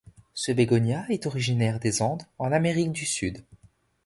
[0.33, 3.45] Ce bégonia est originaire des Andes, en Amérique du Sud.